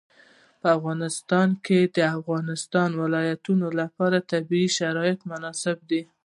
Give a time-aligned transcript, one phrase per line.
[0.61, 6.01] په افغانستان کې د د افغانستان ولايتونه لپاره طبیعي شرایط مناسب دي.